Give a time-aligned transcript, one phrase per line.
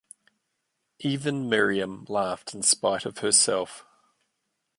[1.01, 3.85] Even Miriam laughed in spite of herself.